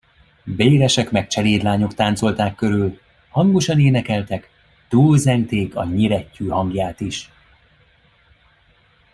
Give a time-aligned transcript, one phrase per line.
[0.43, 4.49] Béresek meg cselédlányok táncolták körül, hangosan énekeltek,
[4.89, 7.31] túlzengték a nyirettyű hangját is.